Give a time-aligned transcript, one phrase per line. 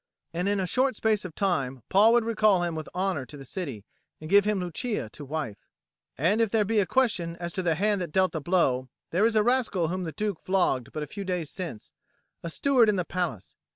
[0.33, 3.45] And in a short space of time Paul would recall him with honour to the
[3.45, 3.85] city
[4.19, 5.67] and give him Lucia to wife.
[6.17, 9.27] "And if there be a question as to the hand that dealt the blow, there
[9.27, 11.91] is a rascal whom the Duke flogged but a few days since,
[12.41, 13.53] a steward in the palace.